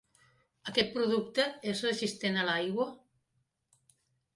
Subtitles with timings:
[0.71, 2.93] Aquest producte és resistent a l'aigua?